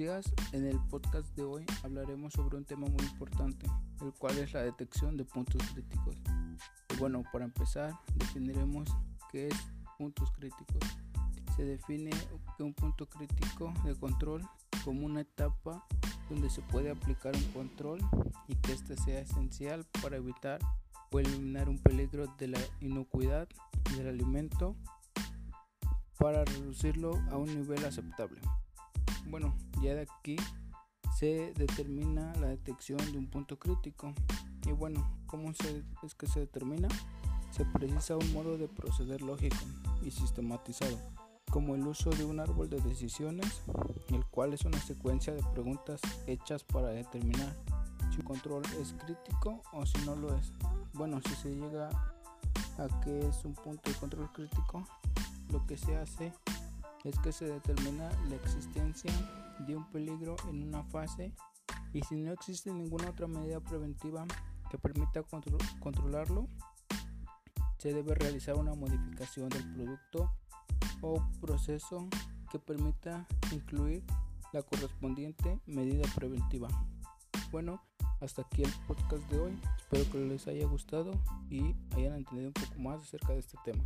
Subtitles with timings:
[0.00, 3.66] días, en el podcast de hoy hablaremos sobre un tema muy importante,
[4.00, 6.16] el cual es la detección de puntos críticos.
[6.98, 8.88] Bueno, para empezar, definiremos
[9.30, 9.54] qué es
[9.98, 10.78] puntos críticos.
[11.54, 12.12] Se define
[12.60, 14.42] un punto crítico de control
[14.86, 15.84] como una etapa
[16.30, 18.00] donde se puede aplicar un control
[18.48, 20.60] y que éste sea esencial para evitar
[21.10, 23.48] o eliminar un peligro de la inocuidad
[23.96, 24.76] del alimento
[26.18, 28.40] para reducirlo a un nivel aceptable.
[29.26, 30.36] Bueno, ya de aquí
[31.16, 34.14] se determina la detección de un punto crítico.
[34.66, 36.88] Y bueno, ¿cómo es que se determina?
[37.50, 39.56] Se precisa un modo de proceder lógico
[40.02, 40.98] y sistematizado,
[41.50, 43.62] como el uso de un árbol de decisiones,
[44.08, 47.56] el cual es una secuencia de preguntas hechas para determinar
[48.10, 50.52] si un control es crítico o si no lo es.
[50.92, 51.88] Bueno, si se llega
[52.78, 54.86] a que es un punto de control crítico,
[55.50, 56.32] lo que se hace
[57.22, 59.10] que se determina la existencia
[59.66, 61.32] de un peligro en una fase
[61.92, 64.26] y si no existe ninguna otra medida preventiva
[64.70, 65.22] que permita
[65.80, 66.48] controlarlo,
[67.78, 70.30] se debe realizar una modificación del producto
[71.00, 72.06] o proceso
[72.50, 74.04] que permita incluir
[74.52, 76.68] la correspondiente medida preventiva.
[77.50, 77.82] Bueno,
[78.20, 79.60] hasta aquí el podcast de hoy.
[79.78, 81.12] Espero que les haya gustado
[81.48, 83.82] y hayan entendido un poco más acerca de este tema.